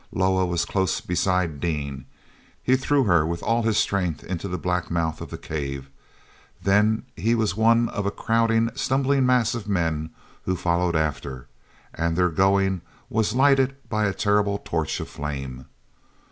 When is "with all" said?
3.23-3.61